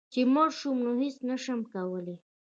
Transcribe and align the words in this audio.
چي 0.13 0.21
مړ 0.33 0.47
شوم 0.59 0.77
نو 0.85 0.91
هيڅ 1.01 1.15
نشم 1.29 1.59
کولی 1.73 2.15